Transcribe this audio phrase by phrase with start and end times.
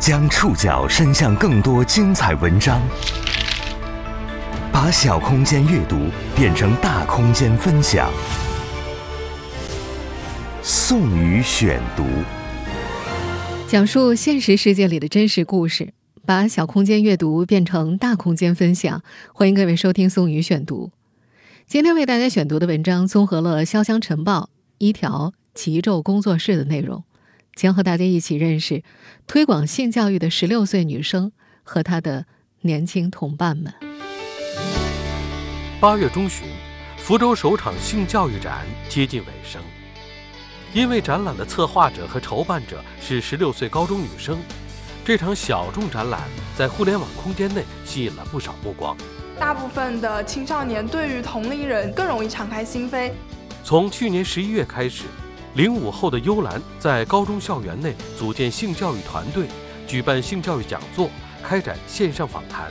[0.00, 2.80] 将触角伸向更多精彩文章，
[4.72, 6.06] 把小空间阅读
[6.36, 8.08] 变成大空间分享。
[10.62, 12.04] 宋宇选读，
[13.66, 15.92] 讲述现实世界里的真实故事，
[16.24, 19.02] 把小空间阅读变成大空间分享。
[19.32, 20.92] 欢迎各位收听宋宇选读。
[21.66, 24.42] 今天为大家选读的文章综合了《潇湘晨报》、
[24.78, 27.02] 一条极昼工作室的内容。
[27.58, 28.84] 将和大家一起认识
[29.26, 31.32] 推广性教育的十六岁女生
[31.64, 32.24] 和她的
[32.60, 33.74] 年轻同伴们。
[35.80, 36.46] 八月中旬，
[36.98, 39.60] 福州首场性教育展接近尾声。
[40.72, 44.38] 因为展览的策划者和筹办者是十六岁高中女生，
[45.04, 46.22] 这场小众展览
[46.56, 48.96] 在互联网空间内吸引了不少目光。
[49.36, 53.10] 大部分的青少年对于同龄人更容易敞开心扉。
[53.64, 55.06] 从去年十一月开始。
[55.54, 59.46] 零五后的幽兰在高中校园内组建性教育团队，
[59.86, 61.10] 举办性教育讲座，
[61.42, 62.70] 开展线上访谈。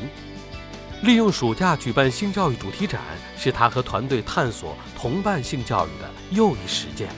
[1.03, 3.01] 利用暑假举办性教育主题展，
[3.37, 7.09] 是他和团队探索同伴性教育的又一实践。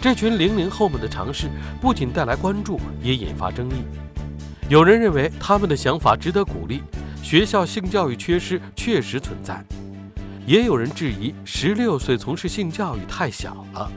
[0.00, 1.48] 这群零零后们的尝试
[1.80, 3.84] 不仅带来关注，也引发争议。
[4.68, 6.82] 有人认为他们的想法值得鼓励，
[7.22, 9.62] 学校性教育缺失确实存在；
[10.46, 13.90] 也有人质疑十六岁从事性教育太小了。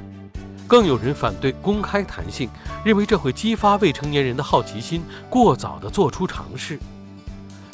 [0.68, 2.50] 更有人反对公开谈性，
[2.84, 6.78] 认为这会激发未成年人的好奇心，过早的做出尝试。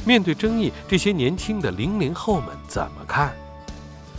[0.06, 3.34] 面对争议，这些年轻的零零后们怎么看？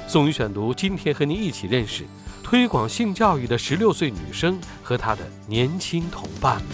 [0.08, 2.04] 宋宇选读今天和您一起认识
[2.42, 6.66] 推广性教育的十六岁女生和她的年轻同伴们。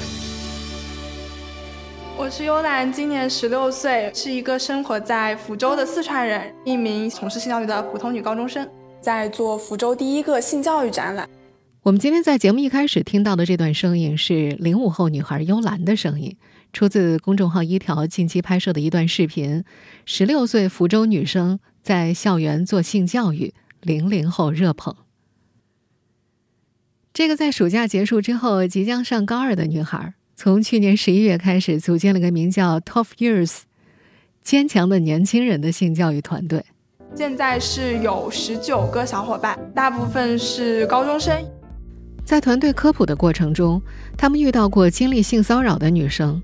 [2.17, 8.69] 我是幽兰，今年十六岁，是一个生活在福州的四川人，一名从事性教育的普通女高中生，
[9.01, 11.29] 在做福州第一个性教育展览。
[11.83, 16.37] 我们今天在节目一开始听到的这段声音是零五后女孩幽兰的声音，
[16.75, 19.65] 出自公众号一条近期拍摄的一段视频。
[20.05, 24.95] 十六岁福州女生在校园做性教育，零零后热捧。
[27.15, 33.61] 这个在暑假结束之后即将上高二的女孩，从去年十一月开始组建了个名叫 “Tough Years”（
[34.43, 36.63] 坚强的年轻人的性教育团队）。
[37.17, 41.43] 现在是有十九个小伙伴，大部分是高中生。
[42.25, 43.83] 在团队科普的过程中，
[44.17, 46.41] 他们遇到过经历性骚扰的女生，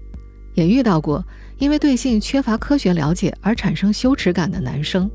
[0.54, 1.25] 也遇到过
[1.59, 5.09] 因为对性缺乏科学了解而产生羞耻感的男生。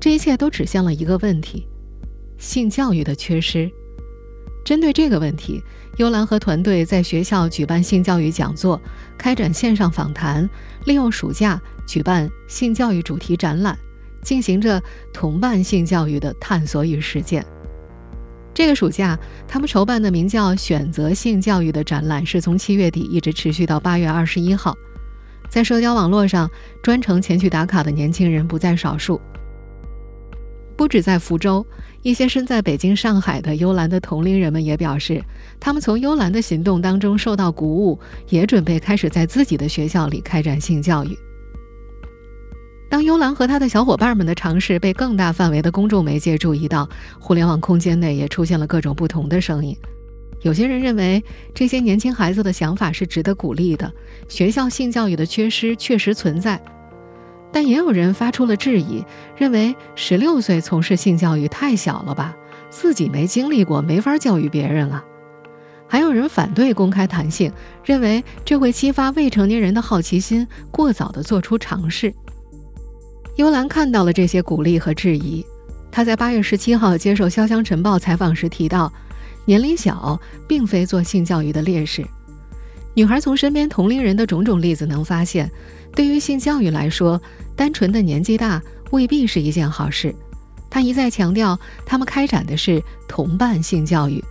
[0.00, 1.66] 这一切都指向了一个问题：
[2.38, 3.70] 性教育的缺失。
[4.64, 5.62] 针对这个问题，
[5.96, 8.80] 幽兰和团队在学校举办性教育讲座，
[9.16, 10.48] 开展线上访谈，
[10.86, 13.78] 利用暑假举办性教育主题展览，
[14.22, 14.82] 进行着
[15.12, 17.46] 同伴性教育的探索与实践。
[18.56, 24.74] 这个暑假，他们筹办的名叫“选择性教育”的展览，是从七月底一直持续到八月二十一号。
[25.50, 26.50] 在社交网络上，
[26.82, 29.20] 专程前去打卡的年轻人不在少数。
[30.74, 31.66] 不止在福州，
[32.00, 35.22] 一些身在北京、上海的幽兰的同龄人们也表示，
[35.60, 38.00] 他们从幽兰的行动当中受到鼓舞，
[38.30, 41.14] 也准备开始在自己的学校里开展性教育。
[42.88, 46.88] 当幽兰和他的小伙伴们的尝试被更大范围的公众媒介注意到，
[47.18, 49.76] 互联网空间内也出现了各种不同的声音。
[50.42, 53.92] 有些人认为这些年轻孩子的想法是值得鼓励的，
[54.28, 56.62] 学校性教育的缺失确实存在。
[57.52, 59.04] 但也有人发出了质疑，
[59.36, 62.36] 认为十六岁从事性教育太小了吧，
[62.70, 65.02] 自己没经历过，没法教育别人了。
[65.88, 67.50] 还有人反对公开谈性，
[67.84, 72.12] 认为这会激发未成年人的好奇心，过早的做出尝试。
[73.36, 75.44] 幽兰看到了这些鼓励和质疑，
[75.90, 78.90] 她在八月十七号接受《潇湘晨报》采访时提到，
[79.44, 82.02] 年龄小并非做性教育的劣势。
[82.94, 85.50] 女孩从身边同龄人的种种例子能发现，
[85.94, 87.20] 对于性教育来说，
[87.54, 90.14] 单纯的年纪大未必是一件好事。
[90.70, 94.24] 她一再强调，他们开展的是同伴性教育，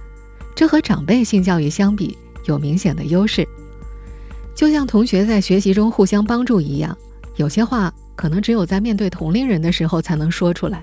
[0.55, 3.47] 这和长辈性教育相比有明显的优势。
[4.55, 6.97] 就像同学在学习中互相帮助一样，
[7.35, 7.93] 有些话。
[8.15, 10.81] 可能只有在面对同龄人的时候才能说出来，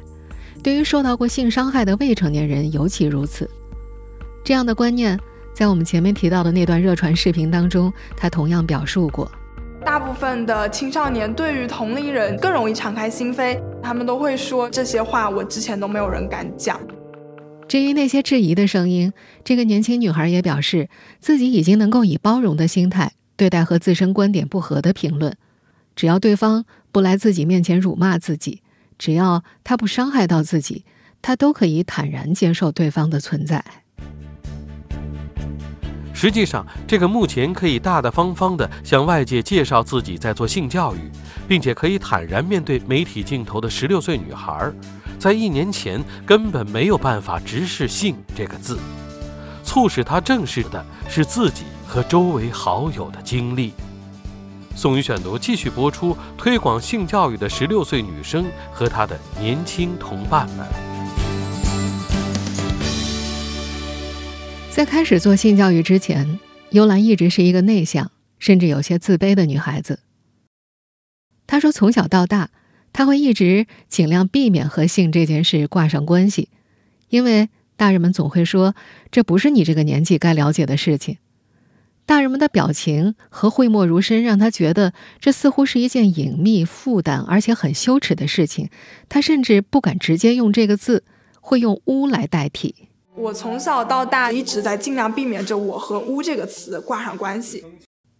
[0.62, 3.49] 对于受到过性伤害的未成年人尤其如此。
[4.44, 5.19] 这样的观念，
[5.55, 9.31] 在我们前面提到的那段热传视频当中，他同样表述过。
[9.84, 16.81] 大部分的青少年对于同龄人更容易敞开心扉，他们都会说这些话，我之前都没有人敢讲。
[17.67, 19.12] 至于那些质疑的声音，
[19.43, 20.88] 这个年轻女孩也表示，
[21.19, 25.34] 自己已经能够以包容的心态对待和自身观点不合的评论，
[25.96, 26.64] 只要对方。
[26.93, 28.62] 不来自己面前辱骂自己，
[28.99, 30.85] 只要他不伤害到自己，
[31.23, 33.65] 他都可以坦然接受对方的存在。
[36.15, 41.11] 实际上，这个目前可以大大方方地向外界介绍自己在做性教育，
[41.49, 44.71] 并且可以坦然面对媒体镜头的十六岁女孩，
[45.19, 48.79] 在一年前根本没有办法直视“性”这个字。
[49.65, 53.73] 促使她正视的是自己和周围好友的经历。
[54.74, 60.66] 宋宇选读继续播出：推广性教育的十六岁女生和她的年轻同伴们。
[64.70, 66.40] 在开始做性教育之前，
[66.70, 70.00] 幽兰一直是一个内向，甚至有些自卑的女孩子。
[71.46, 72.50] 她说，从小到大，
[72.92, 76.48] 她会一直尽量避免和性这件事挂上关系，
[77.10, 78.74] 因为大人们总会说
[79.10, 81.19] 这不是你这个年纪该了解的事情。
[82.04, 88.69] 大人们的表情和讳莫如深，让他觉得这似乎是一件隐秘、负担而且很羞耻的事情。
[89.08, 91.04] 他甚至不敢直接用这个字，
[91.40, 92.75] 会用“污”来代替。
[93.14, 97.64] 我从小到大一直在尽量避免着我和“污”这个词挂上关系。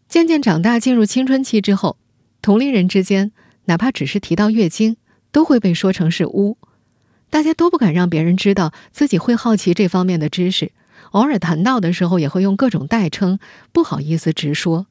[0.09, 1.97] 渐渐长大，进入青春期之后，
[2.41, 3.33] 同龄人之间，
[3.65, 4.97] 哪怕只是提到月经，
[5.33, 6.57] 都会被说成是“污”。
[7.31, 10.71] 大家都不敢让别人知道自己会好奇这方面的知识，
[11.13, 13.39] 偶尔谈到的时候，也会用各种代称，
[13.73, 14.87] 不好意思直说。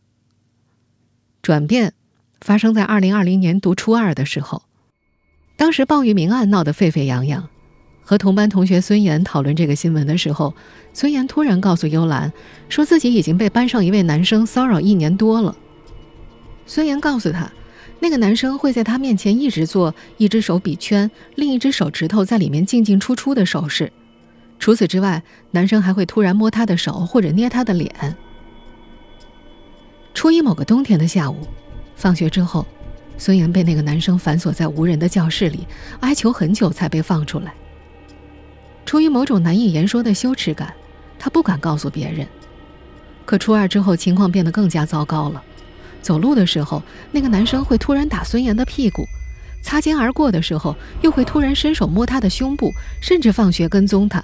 [1.41, 1.93] 转变
[2.39, 4.63] 发生在二零二零年读初二的时候，
[5.57, 7.49] 当时鲍玉明案闹得沸沸扬扬。
[8.03, 10.53] 和同班同学孙岩讨论这个新闻的时候，
[10.91, 12.33] 孙岩突然告诉幽兰，
[12.67, 15.55] 说自己已经被班上一位男生骚扰一年多了。
[16.65, 17.51] 孙岩告诉他，
[17.99, 23.91] 那个男生会在他面前一直做一只手比圈，另一只手指头在里面进进出出的手势。
[24.61, 28.15] 除此之外，男生还会突然摸她的手或者捏她的脸。
[30.13, 31.47] 初一某个冬天的下午，
[31.95, 32.63] 放学之后，
[33.17, 35.65] 孙岩被那个男生反锁在无人的教室里，
[36.01, 37.51] 哀求很久才被放出来。
[38.85, 40.71] 出于某种难以言说的羞耻感，
[41.17, 42.27] 他不敢告诉别人。
[43.25, 45.41] 可初二之后，情况变得更加糟糕了。
[46.03, 49.05] 走路的时候，那个男生会突然打孙岩的屁股；
[49.63, 52.71] 擦肩而过的时候，又会突然伸手摸她的胸部，
[53.01, 54.23] 甚至放学跟踪她。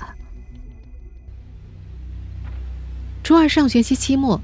[3.27, 4.39] 初二上学期期末，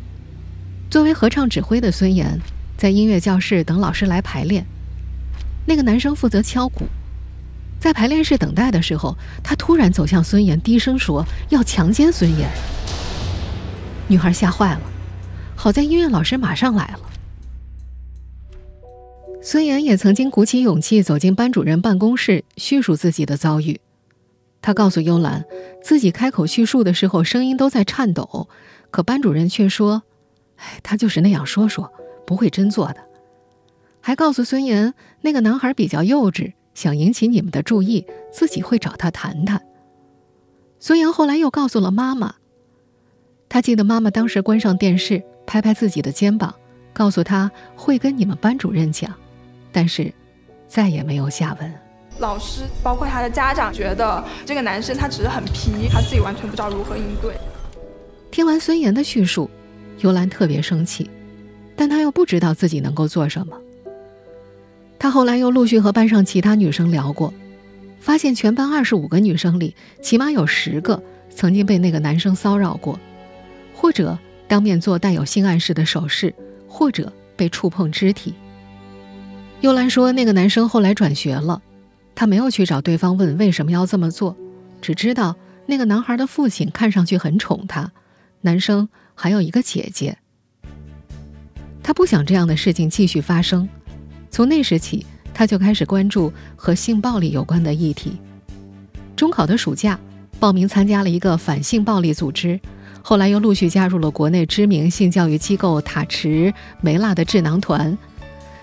[0.89, 2.37] 作为合唱指挥的孙岩
[2.75, 4.65] 在音乐教室等老师来排练。
[5.65, 6.83] 那个男生负责敲鼓。
[7.79, 12.49] 在排练室等待的时候，他突然走向孙岩，低声说：“要强奸孙岩。”
[14.09, 14.81] 女孩吓坏了，
[15.55, 16.99] 好在音乐老师马上来了。
[19.41, 23.79] 孙岩也曾经鼓起勇气走进班主任办公室，叙述自己的遭遇。
[24.63, 25.45] 他告诉幽兰，
[25.83, 28.47] 自己开口叙述的时候声音都在颤抖，
[28.89, 30.01] 可班主任却说
[30.57, 31.91] ：“哎，他就是那样说说，
[32.25, 32.95] 不会真做的。”
[33.99, 36.53] 还告诉孙岩，那个男孩比较幼稚。
[36.73, 39.61] 想引起你们的注意，自己会找他谈谈。
[40.79, 42.35] 孙杨后来又告诉了妈妈，
[43.47, 46.55] 他记得妈妈当时关上电视，拍拍自己的肩膀，
[46.91, 49.13] 告诉他会跟你们班主任讲，
[49.71, 50.11] 但是
[50.67, 51.82] 再也没有下文。
[52.19, 57.35] 老师包括他的家长觉得这个男生他只是很皮，他自己完全不知道如何应对。
[58.31, 59.49] 听完孙岩的叙述，
[59.99, 61.09] 尤兰特别生气，
[61.75, 63.57] 但他又不知道自己能够做什么。
[64.97, 67.33] 他后来又陆续和班上其他女生聊过，
[67.99, 72.97] 发现全班二十五个女生里，起码有十个曾经被那个男生骚扰过，
[73.75, 74.17] 或者
[74.47, 76.33] 当面做带有性暗示的手势，
[76.67, 78.33] 或者被触碰肢体。
[79.61, 81.61] 幽兰说，那个男生后来转学了，
[82.15, 84.35] 他没有去找对方问为什么要这么做，
[84.81, 87.91] 只知道那个男孩的父亲看上去很宠他，
[88.41, 90.17] 男生还有一个姐姐。
[91.81, 93.67] 他不想这样的事情继续发生。
[94.29, 98.17] 从那时起，他就开始关注和性暴力有关的议题。
[99.15, 99.99] 中考的暑假，
[100.39, 102.59] 报名参加了一个反性暴力组织，
[103.01, 107.97] 后来又陆续加入了国内知名性教育机构塔池梅辣的智囊团。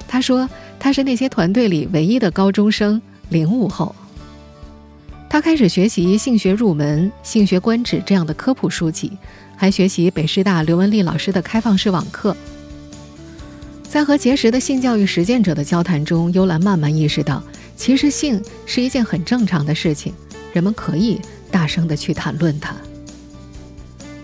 [0.08, 3.94] 他说，他是那些团队里唯一的高中生，零五后。
[5.28, 9.12] 他开始学习性学入门、性学观止这样的科普书籍，
[9.56, 12.36] 还学习北师大刘文丽老师的开放式网课。
[13.88, 17.42] 在和结识的性教育实践者的交谈中，幽兰慢慢意识到，
[17.76, 20.12] 其实性是一件很正常的事情，
[20.52, 21.20] 人们可以
[21.50, 22.74] 大声的去谈论它。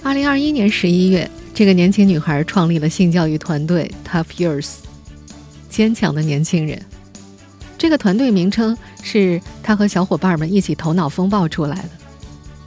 [0.02, 4.68] 二零二一年十一月，这个年轻女孩创立了性教育团队 Tough Years，
[5.68, 6.80] 坚强的年轻人。
[7.78, 11.90] 这个团队名称是他和小伙伴们一起头脑风暴出来的。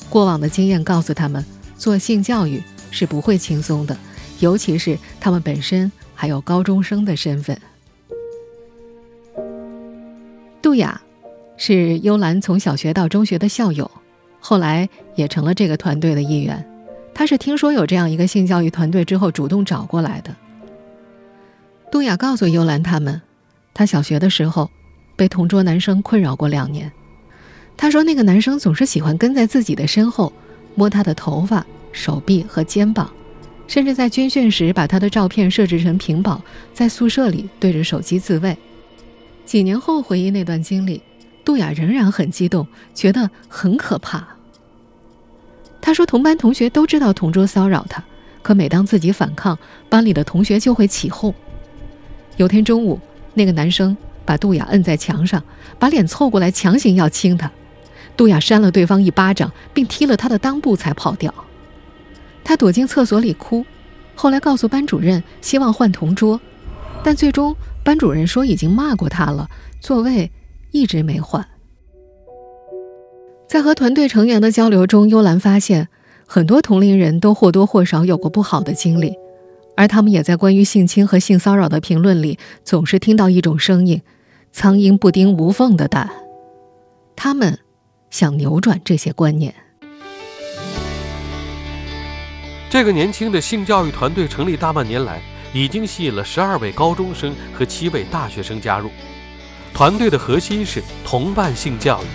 [0.10, 1.44] 过往的经验告诉他们，
[1.78, 3.98] 做性教育是不会轻松的，
[4.40, 5.92] 尤其是他们本身。
[6.22, 7.58] 还有高中生的身份。
[10.62, 11.00] 杜雅
[11.56, 13.90] 是幽兰从小学到中学的校友，
[14.42, 16.70] 后来也成了这个团队的一员。
[17.14, 20.36] 他是听说有这样一个性教育团队之后主动找过来的。
[21.90, 23.22] 杜雅告诉幽兰他们，
[23.74, 24.70] 她小学的时候
[25.20, 26.90] 被同桌男生困扰过两年。
[27.76, 30.32] 他说那个男生总是喜欢跟在自己的身后，
[30.76, 33.12] 摸她的头发、手臂和肩膀，
[33.68, 36.42] 甚至在军训时把她的照片设置成屏保，
[36.74, 38.58] 在宿舍里对着手机自慰。
[39.46, 41.02] 几年后回忆那段经历，
[41.44, 44.26] 杜雅仍然很激动，觉得很可怕。
[45.82, 48.02] 他说同班同学都知道同桌骚扰他，
[48.42, 49.60] 可每当自己反抗，
[49.90, 51.34] 班里的同学就会起哄。
[52.38, 52.98] 有天中午，
[53.34, 53.96] 那个男生
[54.30, 55.44] 把杜雅摁在墙上，
[55.80, 57.52] 把脸凑过来，强行要亲她。
[58.16, 61.34] 杜雅扇了对方一巴掌，并踢了他的裆部才跑掉。
[62.44, 63.66] 他躲进厕所里哭，
[64.14, 66.40] 后来告诉班主任，希望换同桌，
[67.04, 69.50] 但最终班主任说已经骂过他了，
[69.82, 70.32] 座位
[70.70, 71.44] 一直没换。
[73.48, 75.88] 在和团队成员的交流中，幽兰发现
[76.28, 79.16] 很多同龄人都或多或少有过不好的经历。
[79.76, 84.02] 而他们也在关于性侵和性骚扰的评论里，总是听到一种声音
[84.52, 86.10] ：“苍蝇不叮无缝的蛋。”
[87.16, 87.60] 他们
[88.10, 89.54] 想扭转这些观念。
[92.70, 95.22] 这个年轻的性教育团队成立大半年来，
[95.54, 98.90] 已经吸引了十二位高中生和七位大学生加入。
[99.74, 102.06] 团队的核心是同伴性教育，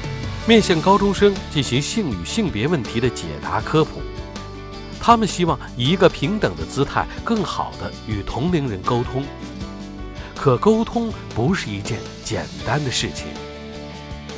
[0.49, 4.01] 面向高中生进行性与性别问题的解答科普。
[5.01, 9.23] 他们希望以一个平等的姿态，更好地与同龄人沟通。
[10.35, 13.27] 可沟通不是一件简单的事情。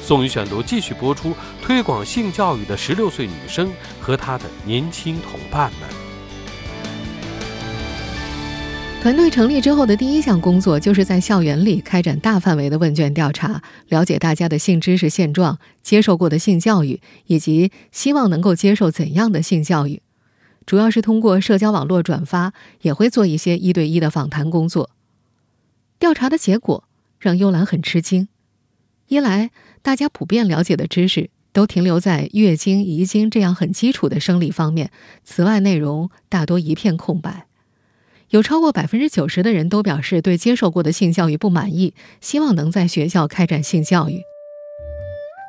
[0.02, 5.88] 宋宇选读继续播出：推广性教育的十六岁女生和她的年轻同伴们。
[9.02, 20.02] 团队成立之后的第一项工作，就是在校园里开展大范围的问卷调查，了解大家的性知识现状、接受过的性教育，以及希望能够接受怎样的性教育。
[20.64, 24.90] 主要是通过社交网络转发，也会做一些一对一的访谈工作。
[25.98, 26.84] 调查的结果
[27.18, 28.28] 让幽兰很吃惊：
[29.08, 29.50] 一来，
[29.82, 34.90] 大家普遍了解的知识都停留在月经、遗精这样很基础的生理方面，
[35.24, 37.46] 此外内容大多一片空白。
[38.30, 44.20] 有超过百分之九十的人都表示对接受过的性教育不满意，希望能在学校开展性教育。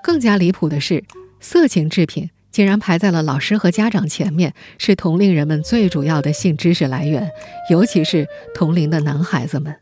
[0.04, 1.04] 更加离谱的是，
[1.40, 2.30] 色情制品。
[2.50, 7.30] 竟然排在了老师和家长前面，是同龄人们最主要的性知识来源，
[7.70, 9.76] 尤其是同龄的男孩子们。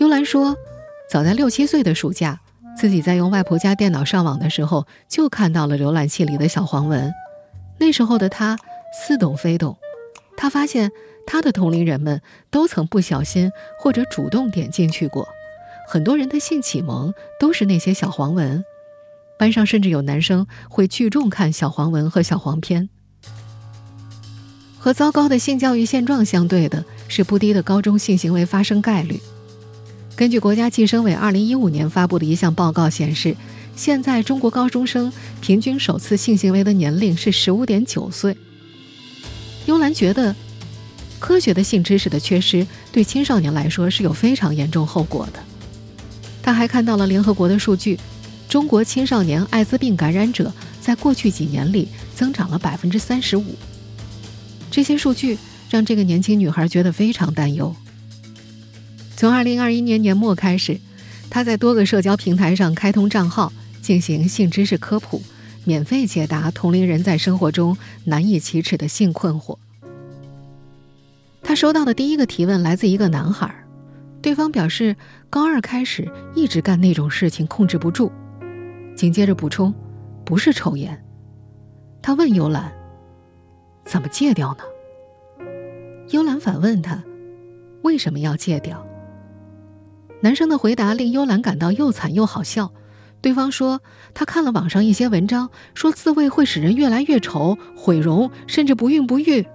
[0.00, 0.56] 幽兰说，
[1.10, 2.40] 早在六七岁的暑假，
[2.74, 7.12] 自己在用外婆家电脑上网的时候，就看到了浏览器里的小黄文。
[7.78, 8.56] 那时候的他
[8.98, 9.76] 似懂非懂，
[10.38, 10.90] 他发现
[11.26, 15.28] 他的同龄人们都曾不小心或者主动点进去过，
[15.86, 18.64] 很多人的性启蒙都是那些小黄文。
[19.38, 22.88] 班上甚至有男生会聚众看小黄文和小黄片。
[24.78, 29.20] 和糟糕的性教育现状相对的是不低的高中性行为发生概率。
[30.16, 33.34] 根据国家计生委二零一五年发布的一项报告显示，
[33.74, 38.36] 现在中国高中生平均首次性行为的年龄是十五点九岁。
[39.66, 40.36] 幽兰觉得，
[41.18, 45.40] 科学的性知识的缺失对青少年来说是有非常严重后果的。
[46.42, 47.98] 他还看到了联合国的数据。
[48.48, 51.86] 中国青少年艾滋病感染者在过去几年里
[52.16, 53.54] 增长了百分之三十五。
[54.72, 55.38] 这些数据
[55.70, 57.72] 让这个年轻女孩觉得非常担忧。
[59.20, 60.80] 从二零二一年年末开始，
[61.28, 65.20] 他在多个社交平台上开通账号，进行性知识科普，
[65.64, 69.58] 免费解答同龄人在生活中难以启齿的性困惑。
[71.42, 73.54] 他收到的第一个提问来自一个男孩，
[74.22, 74.96] 对方表示
[75.28, 78.10] 高二开始一直干那种事情，控制不住。
[78.96, 79.74] 紧接着补充，
[80.24, 80.98] 不是抽烟。
[82.00, 82.72] 他问幽兰
[83.84, 85.44] ：“怎么戒掉呢？”
[86.08, 87.04] 幽兰反问他
[87.84, 88.82] ：“为什么要戒掉？”
[90.20, 92.72] 男生的回答令幽兰感到又惨又好笑。
[93.22, 93.82] 对方说
[94.14, 99.46] ：“他看了网上一些文章，说自慰会使人越来越丑、毁容，甚至不孕不育。”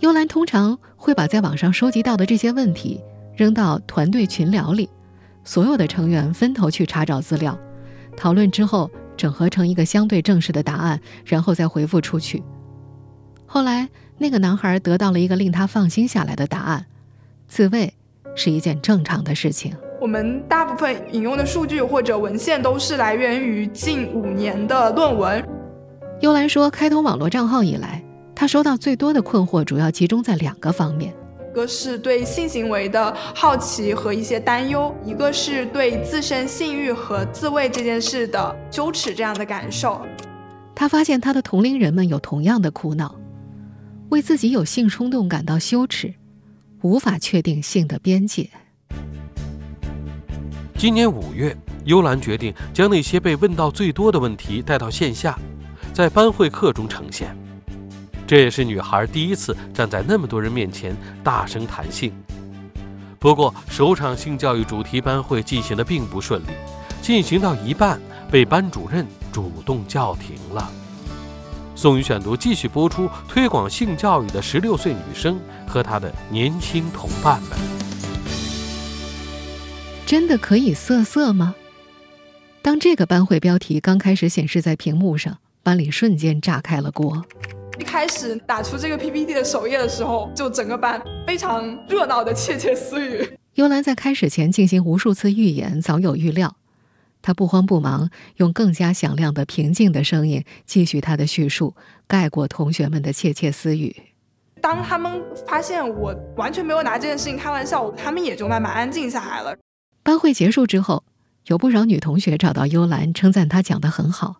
[0.00, 3.00] 幽兰通常会把在网上收集到的这些问题
[3.36, 4.88] 扔到团队群聊里。
[5.44, 7.58] 所有的成员分头去查找资料，
[8.16, 12.42] 讨论之后整合成一个相对正式的答案，然后再回复出去。
[13.46, 13.88] 后来，
[14.18, 16.86] 那个男孩得到了一个令他放心下来的答案：
[17.48, 17.94] 自慰
[18.34, 19.74] 是一件正常的事情。
[20.00, 25.42] 我们大部分引用的数据或者文献都是来源于近五年的论文。
[26.20, 28.02] 幽兰说，开通网络账号以来，
[28.34, 31.14] 他收到最多的困惑主要集中在两个方面。
[31.50, 40.00] 一个是对性行为的好奇和一些担忧，一个是对自身性欲和自慰这件事的羞耻这样的感受。
[40.74, 43.14] 他发现他的同龄人们有同样的苦恼，
[44.08, 46.14] 为自己有性冲动感到羞耻，
[46.82, 48.48] 无法确定性的边界。
[50.76, 55.38] 今年五月，幽兰决定将那些被问到最多的问题带到线下，
[55.92, 57.36] 在班会课中呈现。
[58.26, 62.12] 这也是女孩第一次站在那么多人面前大声谈性。
[63.18, 66.46] 不过，首场性教育主题班会进行的并不顺利，
[67.00, 70.68] 进行到一半被班主任主动叫停了。
[71.76, 75.38] 宋宇选读继续播出，推广性教育的十六岁女生
[75.72, 77.58] 和他的年轻同伴们。
[80.04, 81.54] 真的可以色色吗？
[82.60, 87.24] 当这个班会标题刚开始显示在屏幕上，班里瞬间炸开了锅。
[87.80, 93.26] 一开始打出这个 PPT 的首页的时候，就整个班非常热闹的窃窃私语。
[93.54, 96.56] 幽兰在开始前进行无数次预演，早有预料。
[97.22, 101.74] 她不慌不忙，用更加响亮的、平静的声音继续她的叙述，
[102.06, 104.11] 盖过同学们的窃窃私语。
[104.62, 109.58] 当他们发现我完全没有拿这件事情开玩笑，他们也就慢慢安静下来了。
[110.04, 111.02] 班会结束之后，
[111.46, 114.36] 有不少女同学找到幽兰，称赞她讲得很好；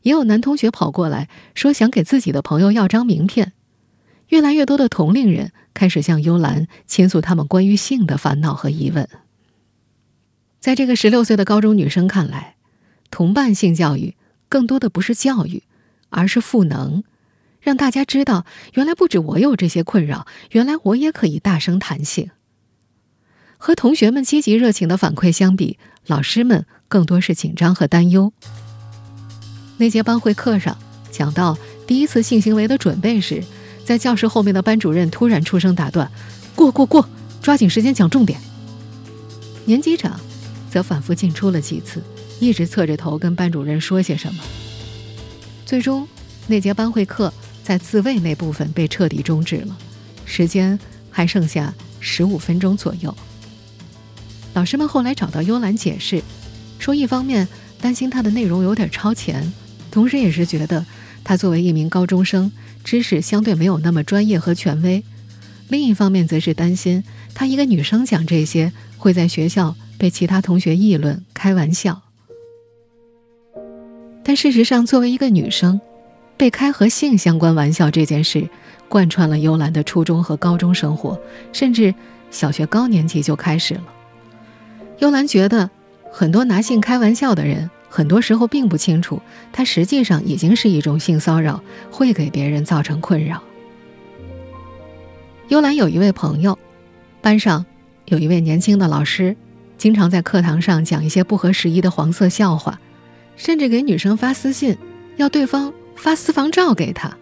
[0.00, 3.52] 也有男同学跑过来说想给自己的朋友要张名片。
[4.28, 9.06] 越来越多的同龄人开始向幽兰倾诉他们关于性的烦恼和疑问。
[10.58, 12.56] 在这个十六岁的高中女生看来，
[13.10, 14.16] 同伴性教育
[14.48, 15.64] 更多的不是教育，
[16.08, 17.02] 而是赋能，
[17.60, 22.30] 让大家知道原来不止我有这些困扰，原来我也可以大声谈性。
[23.58, 28.32] 和同学们积极热情的反馈相比，老师们更多是紧张和担忧。
[29.76, 30.76] 那节班会课上
[31.10, 33.44] 讲到第一次性行为的准备时，
[33.84, 36.10] 在教室后面的班主任突然出声打断
[36.56, 37.06] ：“过过过，
[37.42, 38.40] 抓紧时间讲重点。”
[39.66, 40.18] 年级长
[40.70, 42.02] 则反复进出了几次，
[42.40, 44.42] 一直侧着头跟班主任说些什么。
[45.66, 46.08] 最终，
[46.46, 47.32] 那节班会课
[47.70, 49.78] 在自慰那部分被彻底终止了，
[50.24, 50.76] 时间
[51.08, 53.14] 还剩下十五分钟左右。
[54.54, 56.20] 老师们后来找到幽兰解释，
[56.80, 57.46] 说一方面
[57.80, 59.52] 担心她的内容有点超前，
[59.88, 60.84] 同时也是觉得
[61.22, 62.50] 她作为一名高中生，
[62.82, 65.04] 知识相对没有那么专业和权威；
[65.68, 67.04] 另一方面则是担心
[67.34, 72.02] 她一个女生讲这些会在学校被其他同学议论、开玩笑。
[74.24, 75.80] 但事实上，作为一个女生，
[76.40, 78.48] 被开和性相关玩笑这件事，
[78.88, 81.20] 贯穿了幽兰的初中和高中生活，
[81.52, 81.94] 甚至
[82.30, 83.84] 小学高年级就开始了。
[85.00, 85.68] 幽兰觉得，
[86.10, 89.20] 很多拿性开玩笑的人，很多时候并不清楚，
[89.52, 93.42] 他实际上已经是一种性骚扰，会给别人造成困扰。
[95.48, 96.58] 幽兰有一位朋友，
[97.20, 97.66] 班上
[98.06, 99.36] 有一位年轻的老师，
[99.76, 102.80] 经常在课堂上讲一些不合时宜的黄色笑话，
[103.36, 104.78] 甚至给女生发私信，
[105.18, 107.16] 要对方发私房照给他。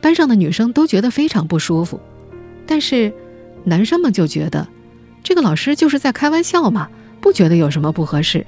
[0.00, 2.00] 班上的女生都觉得非常不舒服，
[2.66, 3.12] 但是
[3.64, 4.68] 男生们就觉得。
[5.24, 6.88] 这个老师就是在开玩笑嘛，
[7.20, 8.46] 不觉得有什么不合适。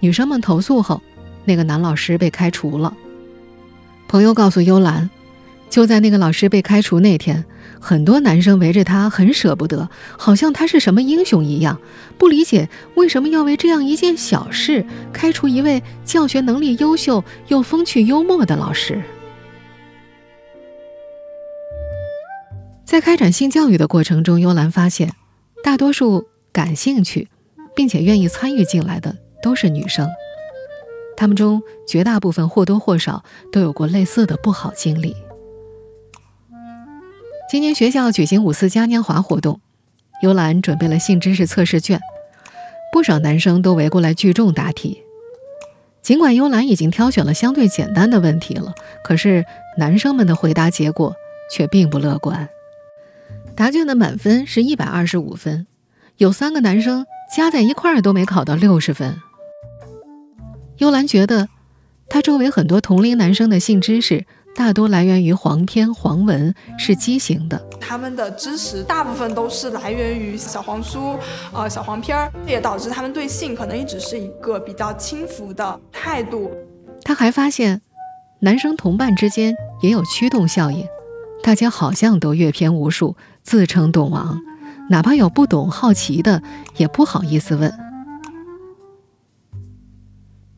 [0.00, 1.02] 女生们投诉后，
[1.44, 2.96] 那个男老师被开除了。
[4.08, 5.10] 朋友告诉幽兰，
[5.68, 7.44] 就在那个老师被开除那天，
[7.80, 9.88] 很多男生围着他，很舍不得，
[10.18, 11.80] 好像他是什么英雄一样，
[12.18, 19.02] 不理解为什么要为这样一件小事开除一位教学能力优秀又风趣幽默的老师。
[22.84, 25.12] 在开展性教育的过程中，幽兰发现。
[25.60, 27.28] 大多数感兴趣，
[27.74, 30.08] 并且愿意参与进来的都是女生，
[31.16, 35.14] 她们中绝大部分或多或少都有过类似的不好经历。
[37.50, 39.58] 今年学校举行五四嘉年华活动，
[40.20, 41.98] 幽兰准备了性知识测试卷，
[42.92, 45.02] 不少男生都围过来聚众答题。
[46.02, 49.46] 尽管幽兰已经挑选了相对简单的问题了，可是
[49.78, 51.16] 男生们的回答结果
[51.50, 52.46] 却并不乐观。
[53.56, 55.66] 答卷的满分是一百二十五分，
[56.18, 59.16] 有三个男生加在一块儿都没考到六十分。
[60.76, 61.48] 幽兰觉得，
[62.10, 67.64] 他周围很多同龄男生的性知识大多来源于黄片、黄文，是畸形的。
[67.80, 71.16] 他们的知识大部分都是来源于小黄书、
[71.52, 76.50] 呃小黄片儿，也导致他们对性可能一直是一个比较轻浮的态度。
[77.04, 77.80] 他还发现，
[78.40, 80.84] 男生同伴之间也有驱动效应，
[81.42, 83.16] 大家好像都阅片无数。
[83.44, 84.42] 自称懂王，
[84.90, 86.42] 哪怕有不懂、好奇的，
[86.76, 87.72] 也不好意思问。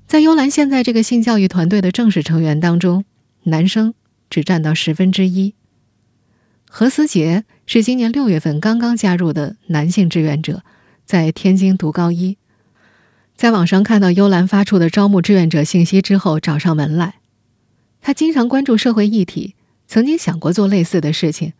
[0.08, 3.04] 在幽兰现在这个性教育团队的正式成员当中，
[3.44, 3.94] 男生
[4.28, 5.54] 只占到十分之一。
[6.68, 10.62] 何思杰是今年六月份刚刚加入的男性志愿者，
[11.04, 12.36] 在天津读高一。
[13.34, 17.14] 在网上看到幽兰发出的招募志愿者信息之后，找上门来。
[18.00, 19.54] 他经常关注社会议题，
[19.88, 21.54] 曾经想过做类似的事情。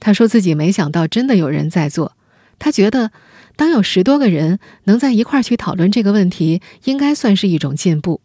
[0.00, 2.16] 他说自己没想到真的有人在做。
[2.58, 3.10] 他觉得，
[3.56, 8.20] 当有十多个人能在一块儿去讨论这个问题，应该算是一种进步。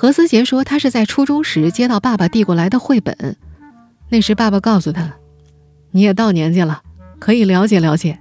[0.00, 3.36] 何思杰说，他是在初中时接到爸爸递过来的绘本，
[4.10, 5.14] 那时爸爸告诉他
[5.90, 6.82] ：“你也到年纪了，
[7.18, 8.20] 可以了解了解。”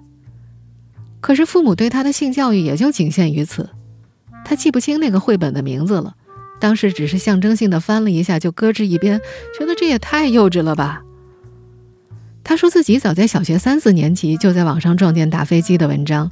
[1.22, 3.70] 可是父母对他的性教育也就仅限于此，
[4.44, 6.16] 他记不清那个绘本的名字了。
[6.60, 9.22] 当时只是象征性的翻了一下，就搁置一边，
[9.60, 11.04] 觉得这也太幼稚了吧。
[12.44, 16.32] 他说自己早在小学三四年级就在网上撞见打飞机的文章，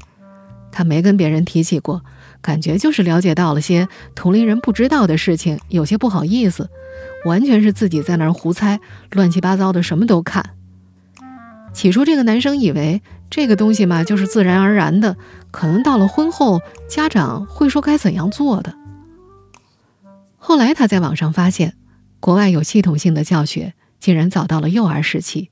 [0.71, 2.03] 他没跟别人提起过，
[2.45, 6.69] 感觉就是了解到了些同龄人不知道的事情，有些不好意思，
[7.25, 8.79] 完全是自己在那儿胡猜，
[9.09, 10.51] 乱七八糟的什么都看。
[11.73, 13.01] 起初这个男生以为。
[13.27, 15.17] 这个东西嘛，就是自然而然的，
[15.49, 18.75] 可能到了婚后，家长会说该怎样做的。
[20.37, 21.73] 后来他在网上发现，
[22.19, 25.49] 国外有系统性的教学，竟然早到了幼儿时期。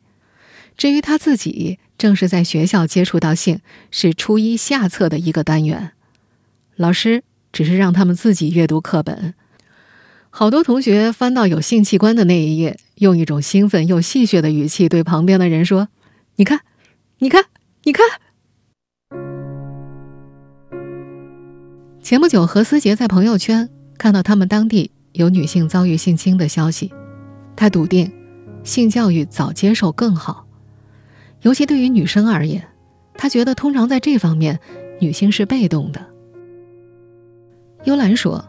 [0.78, 5.94] 至于他自己，正是在学校接触到性，是初一下册的一个单元。
[6.76, 9.34] 老师只是让他们自己阅读课本。
[10.30, 15.90] 好多同学翻到有性器官的那一页，用一种兴奋又戏谑的语气对旁边的人说
[16.38, 16.62] ：“你看，
[17.20, 17.46] 你看。”
[17.86, 18.06] 你看，
[22.02, 26.94] 前不久何思杰在朋友圈看到他们当地有女性遭遇性侵的消息，
[27.58, 28.10] 他笃定
[28.64, 30.48] 性教育早接受更好，
[31.42, 32.66] 尤其对于女生而言，
[33.16, 34.62] 他觉得通常在这方面
[35.02, 36.13] 女性是被动的。
[37.86, 38.44] 幽兰说，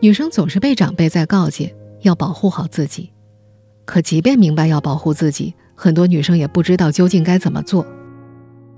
[0.00, 3.10] 女生总是被长辈在告诫要保护好自己，
[3.86, 7.86] 可即便明白要保护自己，很多女生也不知道究竟该怎么做。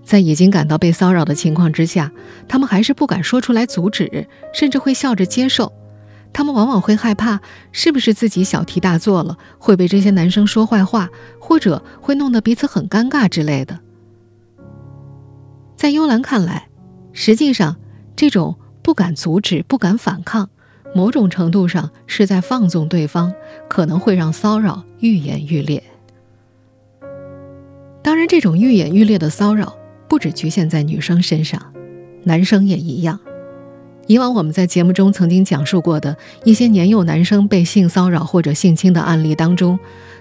[0.04, 2.12] 在已经感到被骚扰的情况之下，
[2.46, 5.72] 他们还是不敢说出来阻止，甚至会笑着接受。
[6.32, 7.40] 他们往往会害怕，
[7.72, 13.80] 是不是自己小题大做了，会被这些男生说坏话，或者会弄得彼此很尴尬之类的。
[15.74, 16.68] 在幽兰看来，
[17.12, 17.76] 实际上
[18.14, 20.48] 这种不敢阻止、不敢反抗，
[20.94, 23.34] 某种程度上是在放纵对方，
[23.68, 25.82] 可能会让骚扰愈演愈烈。
[28.00, 29.76] 当然，这种愈演愈烈的骚扰。
[30.06, 31.60] 不只局限在女生身上，
[32.22, 33.18] 男生也一样。
[34.06, 39.76] 以往我们在节目中曾经讲述过的一些年幼男生被性骚扰或者性侵的案例当中，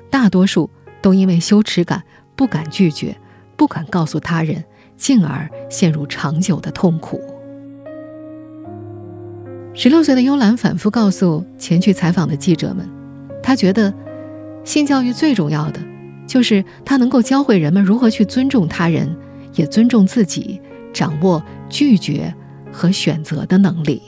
[0.09, 0.67] 大多数
[1.03, 2.01] 都因为羞耻感
[2.35, 3.15] 不敢拒绝，
[3.55, 4.65] 不敢告诉他人，
[4.97, 7.21] 进而陷入长久的痛苦。
[9.77, 12.89] 十六岁的幽兰反复告诉前去采访的记者们，
[13.43, 13.93] 她觉得
[14.63, 15.79] 性教育最重要的
[16.25, 19.15] 就是它能够教会人们如何去尊重他人。
[19.55, 20.59] 也尊重自己，
[20.93, 22.33] 掌握拒绝
[22.73, 24.01] 和选择的能力。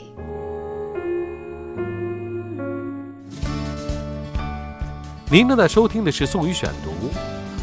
[5.32, 6.90] 您正在收听的是《宋宇选读》，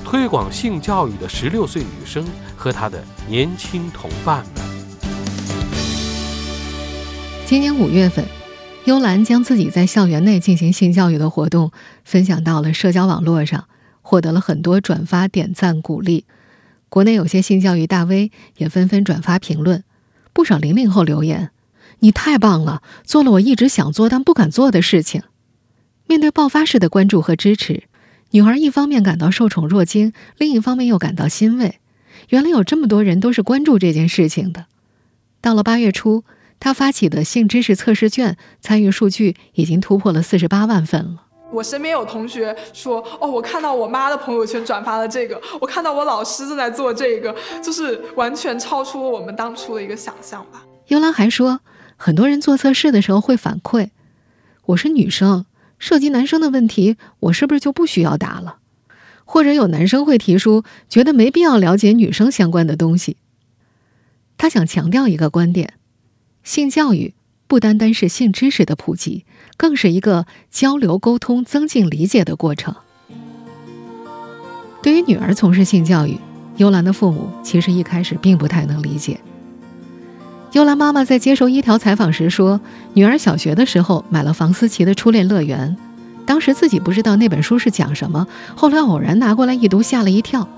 [0.03, 2.25] 推广性教育的十六岁女生
[2.57, 4.63] 和她的年轻同伴们。
[7.55, 8.25] 今年五月份，
[8.85, 11.71] 幽兰将自己在校园内进行性教育的活动
[12.03, 13.69] 分享到了社交网络上，
[14.03, 16.25] 获得了很多转发、点赞、鼓励。
[16.88, 19.85] 国内有些性教育大 V 也纷纷转发评论，
[20.33, 21.51] 不少零零后留言
[22.01, 25.23] ：“你太棒了，做了我一直想做但不敢做的事情。”
[26.09, 27.85] 面对爆发式的关注和支持，
[28.33, 31.79] 女孩一方面感到受宠若惊，另一方面又感到欣慰。
[32.31, 34.67] 原来有这么多人都是关注这件事情的。
[35.40, 36.25] 到了八月初，
[36.59, 41.23] 她发起的性知识测试卷参与数据已经突破了四十八万份了。
[41.53, 51.61] 我身边有同学说：“哦，我看到我妈的朋友圈转发了这个，我看到我老师正在做这个，就是完全超出了我们当初的一个想象吧。”幽兰还说，
[51.97, 53.90] 很多人做测试的时候会反馈
[54.67, 55.47] ：“我是女生，
[55.79, 58.59] 涉及男生的问题，我是不是就不需要答了？”
[59.25, 63.17] 或者有男生会提出，觉得没必要了解女生相关的东西。
[64.37, 65.75] 他想强调一个观点：
[66.44, 67.14] 性教育
[67.48, 69.24] 不单单是性知识的普及。
[69.57, 72.74] 更是一个交流沟通、增进理解的过程。
[74.83, 76.18] 对于女儿从事性教育，
[76.57, 79.20] 幽兰的父母其实一开始并不太能理解。
[80.50, 82.61] 幽兰妈妈在接受一条采访时说
[82.94, 85.76] ：“女儿小学的时候买了房思琪的《初恋乐园》，
[86.26, 88.26] 当时自己不知道那本书是讲什么，
[88.57, 90.48] 后来偶然拿过来一读，吓了一跳。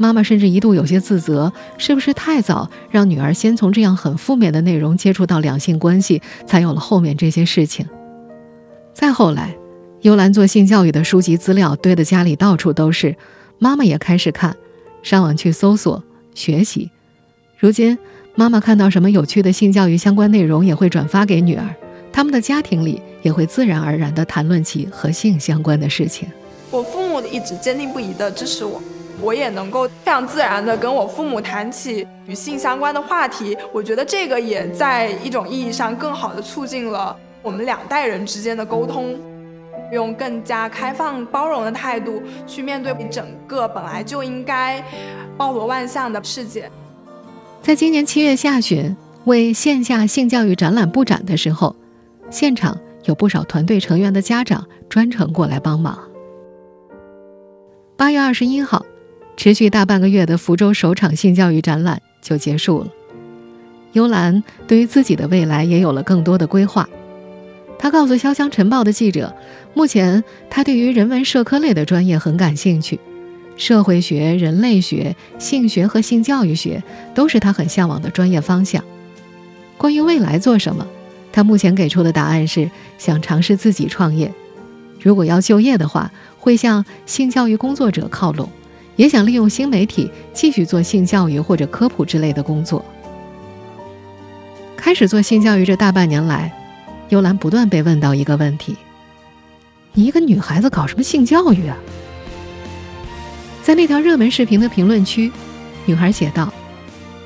[0.00, 7.86] 妈妈甚至一度有些自责，是不是太早让女儿先从这样很负面的内容接触到两性关系，才有了后面这些事情。”
[8.94, 9.54] 再后来，
[10.00, 13.14] 幽兰做性教育的书籍资料堆得家里到处都是，
[13.58, 14.56] 妈妈也开始看，
[15.02, 16.02] 上网去搜索
[16.34, 16.90] 学习。
[17.58, 17.98] 如今，
[18.34, 21.74] 妈妈看到什么有趣的性教育相关内容，也会转发给女儿。
[22.10, 26.26] 他们的家庭里也会自然而然地谈论起和性相关的事情。
[26.70, 28.82] 我父母一直坚定不移地支持我，
[29.22, 33.56] 我也能够非常自然地跟我父母谈起与性相关的话题。
[33.72, 39.18] 我觉得这个也在一种意义上更好地促进了我们两代人之间的沟通，
[39.92, 44.82] 用更加开放包容的态度去面对整个本来就应该
[45.36, 46.70] 包罗万象的世界。
[47.62, 51.76] 在今年七月下旬为线下性教育展览布展的时候，
[52.30, 55.98] 现场有不少团队成员的家长专程过来帮忙。
[57.96, 58.84] 八月二十一号，
[59.42, 62.88] 持续大半个月的福州首场性教育展览就结束了。
[63.92, 66.86] 幽兰对于自己的未来也有了更多的规划。
[67.78, 69.34] 他告诉《潇湘晨报》的记者，
[69.72, 73.00] 目前他对于人文社科类的专业很感兴趣，
[73.56, 76.82] 社会学、人类学、性学和性教育学
[77.14, 78.84] 都是他很向往的专业方向。
[79.78, 80.86] 关于未来做什么，
[81.32, 84.30] 他目前给出的答案是想尝试自己创业。
[85.00, 88.46] 如果要就业的话，会向性教育工作者靠拢，
[89.00, 92.84] 也想利用新媒体继续做性教育或者科普之类的工作。
[94.76, 96.52] 开始做性教育这大半年来，
[97.08, 98.76] 幽兰不断被问到一个问题
[99.94, 101.78] ：“你一个女孩子搞什么性教育啊？”
[103.64, 105.32] 在那条热门视频的评论区，
[105.86, 106.52] 女孩写道：“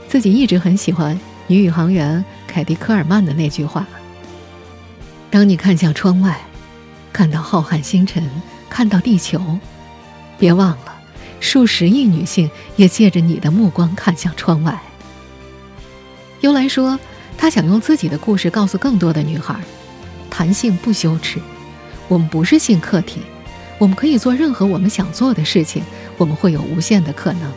[0.06, 3.84] 自己一直很喜欢女宇航员凯蒂·科尔曼的那句话
[5.28, 6.40] ：‘当你看向窗外，
[7.12, 8.24] 看到浩瀚星辰。’”
[8.70, 9.40] 看到地球，
[10.37, 10.93] 别忘了，
[11.44, 14.80] 数十亿女性也借着你的目光看向窗外。
[16.40, 16.98] 幽兰说，
[17.37, 19.54] 她想用自己的故事告诉更多的女孩：
[20.30, 21.38] 谈性不羞耻，
[22.09, 23.20] 我们不是性客体，
[23.78, 25.83] 我们可以做任何我们想做的事情，
[26.16, 27.52] 我们会有无限的可能。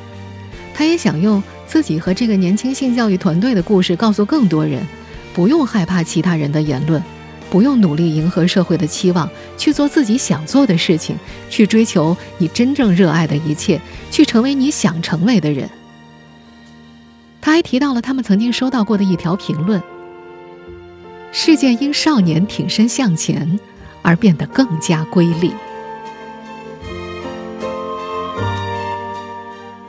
[0.74, 4.86] 她也想用自己和这个年轻性教育团队的故事，告诉更多人，
[5.34, 7.02] 不用害怕其他人的言论。
[7.50, 11.16] 不用努力迎合社会的期望，去做自己想做的事情，
[11.50, 13.80] 去追求你真正热爱的一切，
[14.12, 15.70] 去成为你想成为的人。
[17.40, 19.82] 他还提到了他们曾经收到过的一条评论
[21.32, 23.58] ：“世界因少年挺身向前
[24.02, 25.54] 而变得更加瑰丽。”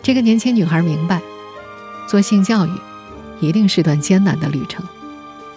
[0.01, 1.21] 这个年轻女孩明白，
[2.09, 2.71] 做性教育
[3.41, 4.87] 一定是段艰难的旅程，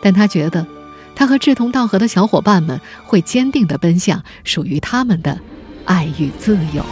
[0.02, 0.66] 但她觉得。
[1.22, 5.40] 他和志同道合的小伙伴们会坚定地奔向属于他们的
[5.86, 6.84] 爱与自由。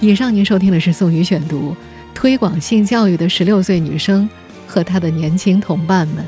[0.00, 1.76] 以上您收听的是宋宇选读，
[2.14, 4.26] 推广性教育的十六岁女生
[4.66, 6.24] 和她的年轻同伴们。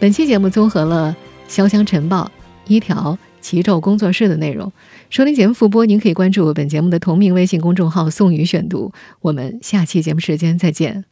[0.00, 1.14] 本期节目综合了
[1.48, 2.24] 《潇湘晨报》
[2.66, 3.16] 一条。
[3.40, 4.72] 奇咒工作室的内容，
[5.08, 8.92] 收听节目复播，您可以关注本节目的同名微信公众号“宋宇选读”。
[9.22, 11.04] 我们下期节目时间再见。